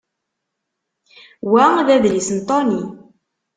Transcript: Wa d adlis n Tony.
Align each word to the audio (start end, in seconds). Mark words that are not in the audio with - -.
Wa 1.51 1.65
d 1.87 1.89
adlis 1.95 2.29
n 2.35 2.39
Tony. 2.47 2.81